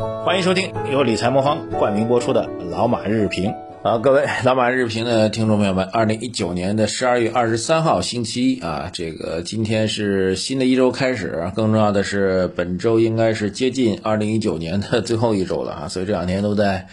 [0.00, 3.50] 欢迎收听由理财魔方冠名播出的《老马日评》。
[3.82, 16.86] 好，各位老马日评的听众朋友们，二零一九年的十二月二十三号星期一啊，这个今天是新的一周开始，更重要的是本周应该是接近二零一九年的 最后一周了啊，所以这两天都在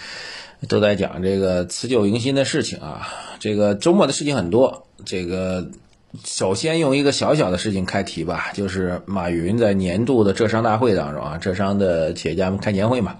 [0.67, 3.07] 都在讲这个辞旧迎新的事情啊。
[3.39, 5.65] 这个周末的事情很多，这个
[6.23, 13.17] 首先用一个小小的事情开题吧，就是马云在年度的浙商大会当中啊，浙商的企业家们开年会嘛。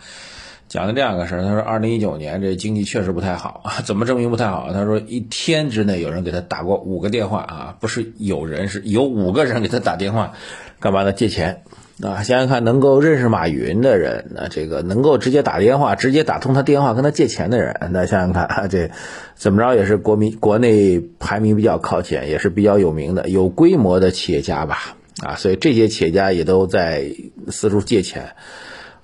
[0.70, 3.79] 讲的这样个事儿，他说，二零一九年这经济确实不太好啊。
[3.88, 4.73] 怎么证明不太好？
[4.73, 10.34] 他说，一天之内有人给他打过五个电话啊，不是有人，是有五个人给他打电话，
[10.79, 11.13] 干嘛呢？
[11.13, 11.63] 借钱
[12.01, 12.23] 啊！
[12.23, 18.91] 想想看，能够认识马云的人，那这个能够直接打电话，直接打通他电话跟他借钱的人，那想想看，这
[19.35, 24.95] 怎么着也是国民国内排名比较靠前，也是比较有名的、有规模的企业家吧？
[25.23, 27.11] 啊，所以这些企业家也都在
[27.49, 28.29] 四处借钱，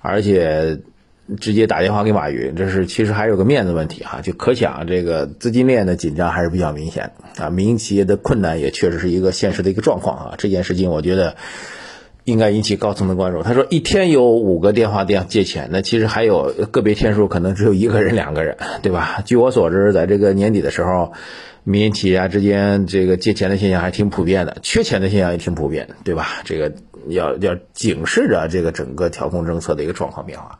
[0.00, 0.80] 而且。
[1.40, 10.34] 直接打电话给马云，这是其实还有个面子问题哈，就可想这个资金链的紧张还是比较明显啊，民营企业的困难也确实是一个现实的一个状况啊。
[10.36, 11.36] 这件事情我觉得
[12.24, 13.42] 应该引起高层的关注。
[13.42, 19.22] 他说一天有五个电话电借钱，那其实还有个别天数可能只有一个人、两个人，对吧？
[19.24, 21.12] 据我所知，在这个年底的时候，
[21.62, 26.26] 民营企业家之间这个借钱的现象还挺普遍的，缺钱的现象也挺普遍，对吧？
[26.44, 26.72] 这个
[27.08, 30.58] 要要警示着这个整个调控政策的一个状况变化。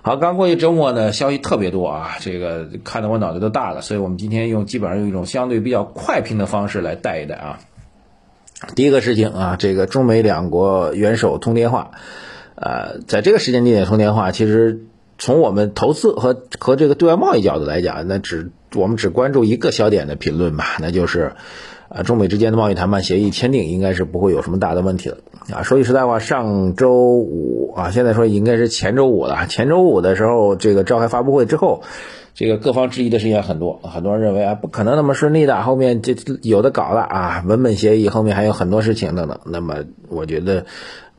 [0.00, 7.60] 好，刚过去周末呢，消息特别多啊，这个看得我脑袋都大了，所以我们今天用基本上用一种相对比较快评的方式来带一带啊。
[8.74, 11.92] 第一个事情啊，这个中美两国元首通电话，
[12.54, 14.80] 呃，在这个时间地点通电话，其实
[15.18, 21.32] 从我们投资和和这个对外贸易角度来讲，那只我们只关注一个小点的评论吧，那就是。
[21.90, 25.18] 啊，中美之间的贸易谈判协议签订应该是不会有什么大的问题了
[25.52, 25.62] 啊。
[25.62, 29.46] 说句实在话，上周五啊，现在说应该是前周五了。
[29.46, 31.82] 前周五的时候，这个召开发布会之后，
[32.34, 39.38] 这个各方质疑的事情很多，很多人认为啊，不可能那么顺利的，后面这有的搞了啊，文本协议后面还有很多事情等等。
[39.44, 40.66] 那么我觉得，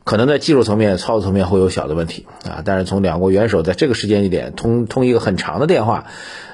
[0.04, 2.60] 可能在技术层面、操作层面会有小的问题啊。
[2.64, 6.04] 但是从两国元首在这个时间节点通通一个很长的电话。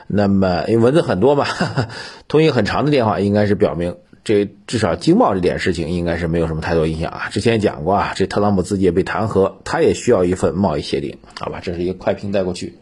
[0.06, 1.47] 那么，因为文字很多嘛，
[2.28, 7.28] 通一个很长的电话，应该是表明这至少经贸这点事情应该是没有什么太多影响啊。
[7.31, 12.75] 之前也讲过啊，这特朗普自己也被弹劾，他也需要一份贸易协定，好吧，这是一个快评带过去。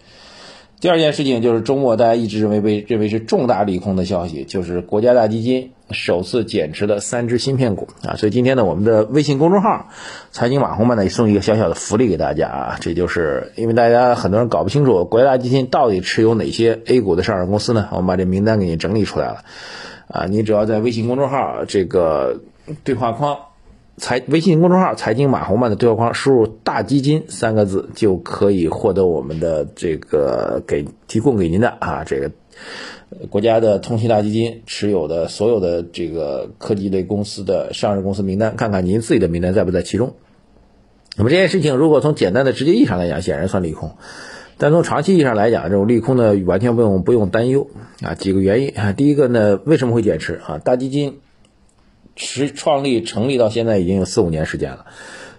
[0.81, 9.91] 第二件事情就是周末大家一直认为被认为是重大利空的消息，就是国家大基金首次减持了三只芯片股啊，所以今天呢，我们的微信公众号
[10.33, 19.45] 财经网红们呢也送一个小小的福利给大家啊，这就是因为大家很多人搞不清楚国家大基金到底持有哪些 A 股的上市公司呢，我们把这名单给你整理出来了
[20.09, 22.41] 啊，你只要在微信公众号这个
[22.85, 23.37] 对话框。
[24.01, 32.31] 财微信公众号“财经马红漫”的对话框输入“大基金”三个字，就可以获得我们的这个给提供给您的啊这个
[33.29, 40.15] 国家的通信大基金持有的所有的这个科技类公司的上市公司名单，看看您自己的名单在不在其中。
[41.19, 43.91] 那么这件事情，如果从简单的直接意义上来讲，显然算利空；
[44.57, 47.69] 但从长期意义上来讲，这种利空呢，完全不用不用担忧
[48.03, 48.15] 啊。
[48.15, 50.57] 几个原因啊，第一个呢，为什么会减持啊？
[50.57, 51.19] 大基金。
[52.17, 54.87] 实创立成立到现在已经有四五年时间了，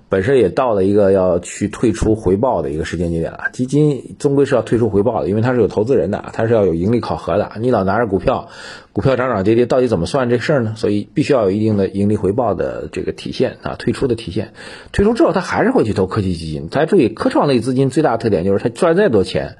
[0.09, 3.45] 本身也到了一个要去退出回报的一个时间节点了。
[3.53, 7.51] 基金终归是要退出回报的，因为它是有投资人的，它是要有盈利考核的。
[7.59, 8.49] 你老拿着股票，
[8.91, 10.73] 股票涨涨跌跌，到底怎么算这事儿呢？
[10.75, 14.53] 所以必须要有一定的盈利回报的这个体现啊，退出的体现。
[14.91, 16.67] 退出之后，他还是会去投科技基金。
[16.67, 19.57] 大家注意，科创类资金最大特点就是它赚再多钱。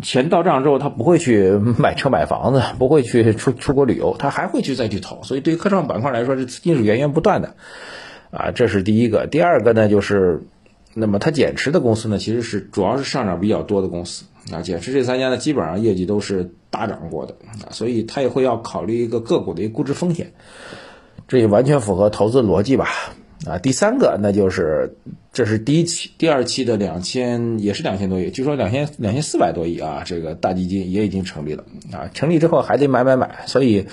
[0.00, 5.22] 钱到账之后，他不会去买车买房子，不会去出出国旅游，他还会去再去投。
[5.22, 7.54] 所以对于科创板块来说，这资金是源源不断的，
[8.30, 9.26] 啊，这是第一个。
[9.26, 10.44] 第二个呢，就是
[10.94, 14.62] 那么它减持的公司呢，其实是主要是上涨比较多的公司啊。
[14.62, 20.32] 减持这三家呢，基本上业绩都是大涨过的啊，所以他也会要考虑一个个股的一个估值风险，
[21.28, 22.88] 这也完全符合投资逻辑吧。
[23.46, 24.94] 啊，第三个那就是
[25.32, 33.86] 这是第一期、第二期的两千，也是两千多亿，据说两千两千四百多亿啊，这个大基金也已经成立了啊，成立之后还得买买买，所以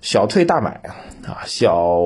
[0.00, 0.80] 小退大买
[1.26, 2.00] 啊，小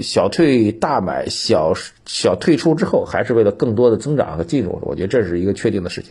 [0.00, 1.74] 小退大买，小
[2.04, 6.10] 小退出之后，还是为了更多的增长和进入，我觉得这是一个确定的事情。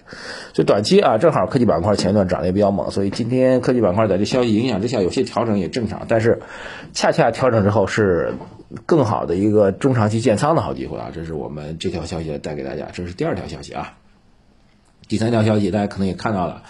[0.53, 6.39] 所以短期啊，正好科技板块前段涨得也比较猛，所以今天科技板块在这消息影响之下，有些调整也正常，但是
[6.93, 8.35] 恰恰调整之后是。
[8.85, 11.11] 更好的一个中长期建仓的好机会啊！
[11.13, 13.97] 这是我们这条消息带给大家，这是第二条消息啊。
[15.07, 16.63] 第三条消息大家可能也看到了，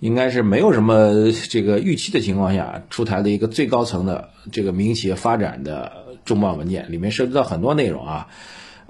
[0.00, 5.92] 应该是没有什么这个预期的情况下出台的一个最高层的这个民营企业发展的
[6.24, 8.28] 重磅文件，里面涉及到很多内容啊。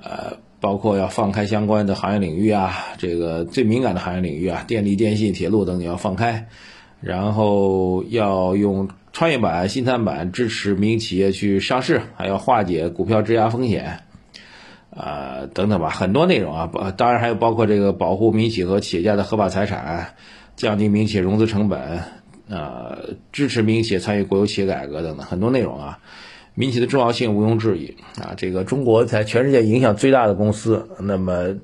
[0.05, 6.49] 呃，包括要放开相关的行业领域啊，这个最敏感的行业领域啊，电力、电信、铁路等你要放开，
[7.01, 14.01] 然后要用创业板、新三板支持民营企业去上市，还要化解股票质押风险，
[14.91, 20.15] 啊等等吧，很多内容啊，当然还有包括这个保护民企和企业家的合法财产，
[20.57, 22.01] 降低民企融资成本，
[22.51, 22.99] 啊
[23.33, 25.99] 支持民营企业参与国有企业改革等等，很多内容啊。
[26.55, 28.35] 民企的重要性毋庸置疑啊！
[28.37, 31.55] 这个中国在全世界影响最大的公司，那么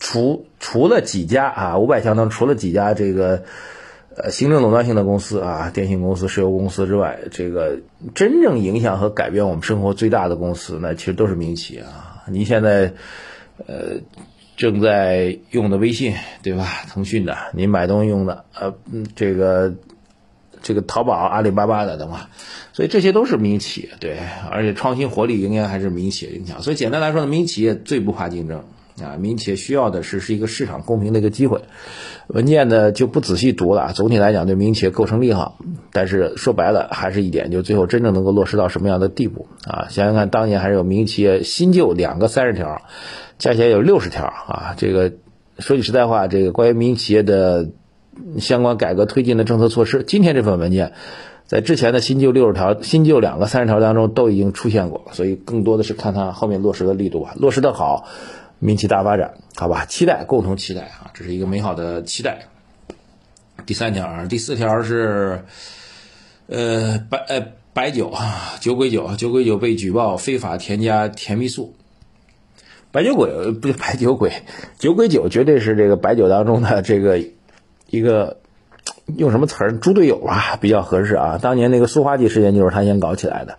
[0.00, 3.44] 除除了几家啊，五百强当中除了几家这个
[4.16, 7.80] 呃行政垄断性的公司啊，电信公司、石油公司之外，这个
[8.14, 12.24] 真正影响和改变我们生活最大的公司，那其实都是民企啊！
[12.28, 12.92] 你现在
[13.66, 14.00] 呃
[14.56, 16.66] 正在用的微信对吧？
[16.88, 18.74] 腾讯的，你买东西用的呃
[19.14, 19.74] 这个。
[20.62, 22.28] 这个淘宝、阿里巴巴的，等吧，
[22.74, 24.18] 所以这些都是民营企业，对，
[24.50, 26.60] 而且创新活力应该还是民营企业影响。
[26.60, 28.62] 所以简单来说呢，民营企业最不怕竞争
[29.04, 31.62] 啊，民营企业需要的是是一个市场公平的一个机会。
[32.26, 35.58] 文件呢就不仔细读了，总体来讲对民营企业构成利好，
[35.92, 39.86] 但是说白了还是一点，就最后真正能够落实到什么样的地步啊？
[39.90, 42.82] 想想看，当年还是有民营企业新旧两个三十条，
[43.38, 44.74] 加起来有六十条啊。
[44.76, 45.12] 这个
[45.58, 47.70] 说句实在话，这个关于民营企业的。
[48.38, 50.92] 相关改革推进的政策措施，今天这份文件，
[51.46, 58.08] 在之前的新旧六十条、新旧两个三十条当中都已经出现过，所以更多的是看它后面落实的力度吧，落实的好，
[58.60, 59.84] 民企大发展，好吧？
[59.86, 62.42] 期待，共同期待啊，这是一个美好的期待。
[63.66, 65.44] 第三条啊，第四条是，
[66.46, 71.74] 呃，白呃白酒啊，酒鬼酒，酒鬼酒被举报非法添加甜蜜素，
[72.92, 74.32] 白酒鬼不是 白酒鬼，
[74.78, 77.20] 酒鬼酒绝对是这个白酒当中的这个。
[77.92, 78.36] 一个
[79.16, 79.72] 用什么词儿？
[79.72, 81.40] 猪队友啊，比较合适啊。
[81.42, 83.58] 当年那个塑化剂事件就是他先搞起来的。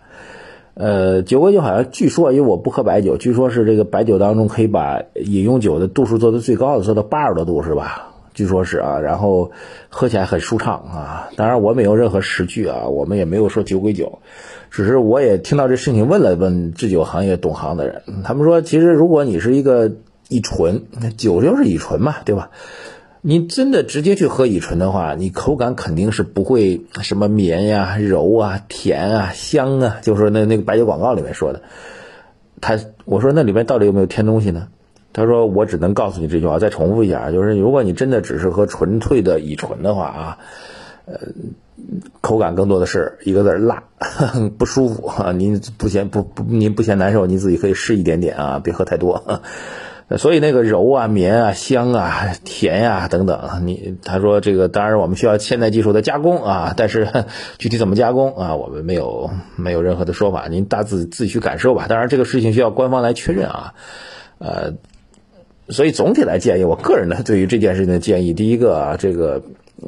[0.74, 8.08] 呃，酒鬼酒好像据说，因为我不喝白酒，据说是这个白酒当中可以把饮用酒的度数做到最高的，做到八十多度是吧？
[8.34, 9.50] 据说是啊，然后
[9.90, 11.28] 喝起来很舒畅啊。
[11.36, 14.20] 当然我没有任何实据啊，我们也没有说酒鬼酒，
[14.70, 19.92] 只是我也听到这事情，问了问制酒行业懂行的人，他们说，其实如果你是一个
[20.30, 20.84] 乙醇，
[21.18, 22.48] 酒就是乙醇嘛，对吧？
[23.24, 31.62] 你真的直接去喝乙醇的话，你口感肯定是不会什么绵呀、柔啊、甜啊、香啊，就是那那个白酒广告里面说的。
[32.60, 34.66] 他我说那里面到底有没有添东西呢？
[35.12, 40.38] 他说我只能告诉你这句话，再重复一下，就是如果你真的只是喝纯粹的乙醇的话啊，
[41.06, 41.18] 呃，
[42.20, 43.84] 口感更多的是一个字辣，
[44.58, 45.30] 不舒服啊。
[45.30, 49.40] 您不嫌不不您不嫌难受，您自己可以试一点点啊，别喝太多。
[50.18, 57.08] 所以那个柔啊、绵啊、香啊、甜呀等等，你他说这个当然我们需要现代技术的加工啊，但是
[57.58, 61.86] 具体怎么加工啊，我们没有没有任何的说法，您大自自己去感受吧。
[61.88, 63.74] 当然这个事情需要官方来确认啊，
[64.38, 64.74] 呃，
[65.68, 69.42] 所以总体来建议，我个人呢对于这件事情的建议，第一个啊，这个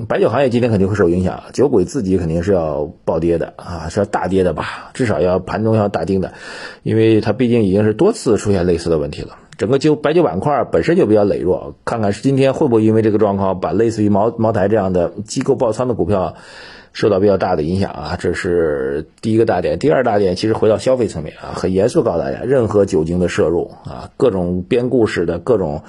[0.08, 6.32] 白酒行业今天肯定会受影响，酒鬼自己肯定是要暴跌的啊，是要大跌的吧，至少要盘中要大跌的，
[6.82, 9.38] 因为它毕竟已经是多次出现类似的问题了。
[9.56, 16.34] 整个酒白酒板块本身就比较羸弱，看看是今天会不会因为这个状况，把类似于茅茅台这样的机构爆仓的股票
[16.92, 18.16] 受到比较大的影响啊？
[18.18, 19.78] 这是第一个大点。
[19.78, 25.82] 第二大点，其实回到消费层面啊，很严肃告诉大家，任何酒精的摄入啊，各种编故事的各种，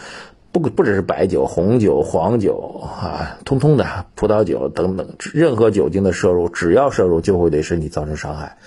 [0.52, 3.86] 不不只是白酒、红酒、黄酒啊，通通的
[4.16, 8.58] 葡萄酒等等，任何酒精的摄入，只要摄入就会对身体造成伤害，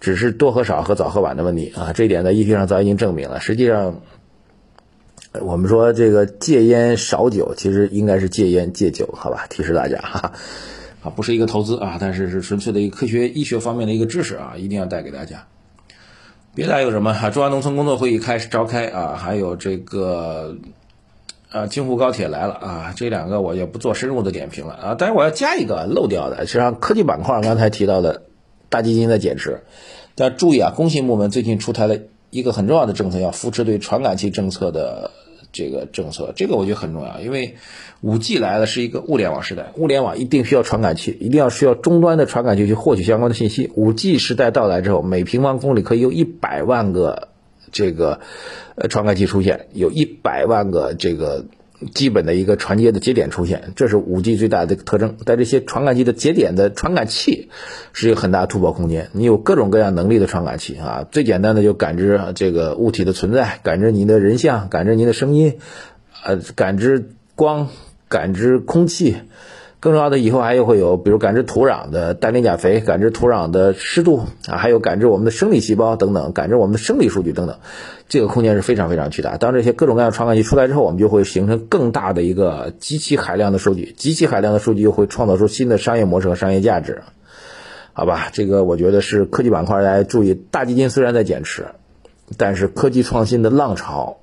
[0.00, 1.92] 只是多喝少和早喝晚的问题啊。
[1.92, 3.96] 这一点在医学上早已经证明了，实际上。
[5.40, 9.46] 我们说这个戒烟少酒，其实应该是戒烟戒酒，好吧？
[9.48, 10.32] 提示大家哈，
[11.02, 15.46] 啊，不是一个投资啊，但是是纯粹的一个科学医学方面的一个知识啊，一定要带给大家。
[16.54, 17.30] 别的还有什么哈？
[17.30, 20.58] 中央农村工作会议开始召开啊，还有这个
[21.50, 28.24] 啊，京沪高铁来了啊，这两个我也不做深入的点评了啊，但是我要加一个漏掉的，实际上科技板块刚才提到的
[28.68, 29.62] 大基金在减持，
[30.14, 31.96] 但注意啊，工信部门最近出台了
[32.28, 35.10] 一个很重要的政策，要扶持对传感器政策的。
[35.52, 37.56] 这个政策，这个我觉得很重要，因为
[38.00, 43.70] 五 G 来了是一个物联网时代，物联网一定需要传感器，一定要需要终端的传感器去获取相关的信息。
[43.76, 47.28] 五 G 时代到来之后，每平方公里可以有一百万个
[47.70, 48.20] 这个
[48.74, 51.44] 呃传感器出现，有一百万个这个。
[51.94, 55.16] 基本的一个传接的节点出现，这是五 G 最大的一个特征。
[55.26, 57.50] 在这些传感器的节点的传感器
[57.92, 59.08] 是有很大突破空间。
[59.12, 65.58] 你有各种各样能力的传感器啊，最简单的就感知这个物体的存在，感知你的人像，感知你的声音，
[66.24, 67.68] 呃，感知光，
[68.08, 69.16] 感知空气，
[69.82, 77.58] 更重要的，以后还有会有，比如感知土壤的氮磷钾肥，感知土壤的湿度啊，还有感知我们的生理细胞等等，感知我们的生理数据等等，
[78.08, 79.38] 这个空间是非常非常巨大。
[79.38, 87.02] 当这些各种各样的传感器出来之后，我们就会形成更大的一个极其海量的数据，极其海量的数据又会创造出新的商业模式和商业价值。
[87.92, 91.66] 好吧，这个我觉得是科技板块，大家注意，大基金虽然在减持，
[92.38, 94.18] 但是科技创新的浪潮。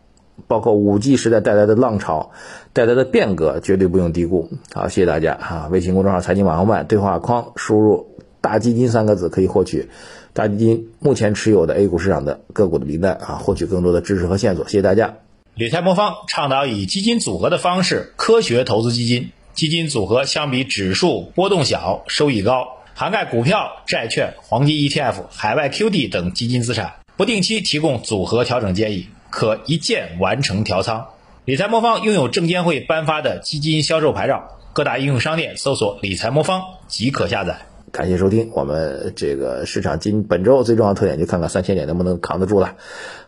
[0.47, 2.31] 包括五 G 时代带来的浪潮，
[2.73, 4.49] 带来的变革绝对不用低估。
[4.73, 5.67] 好，谢谢大家啊！
[5.71, 8.07] 微信公众号财经网红办对话框输入
[8.41, 9.89] “大基金”三个字，可以获取
[10.33, 14.65] 大基金目前持有的 A 股市场的个股的名单啊，获取更多的知识和线索。
[14.65, 15.15] 谢谢大家。
[15.55, 29.07] 理财魔方倡导以基金组合的方式科学投资基金，基金组合相比指数波动小，收益高，涵盖股票、债券、黄金 ETF、海外 QD 等基金资产，不定期提供组合调整建议。
[29.29, 31.07] 可一键完成调仓，
[31.45, 37.59] 理财魔方拥有证监会颁发的基金销售牌照，各大应用商店搜索“理财魔方”即可下载。
[37.91, 42.75] 感谢收听，我们这个市场今本周最重要的特点就看看三千点能不能扛得住了。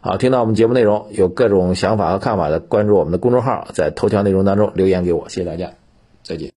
[0.01, 5.73] 好，听到我们节目内容有各种想法和看法的，关注我们的公众号，在头条内容当中留言给我，谢谢大家，
[6.23, 6.49] 再见。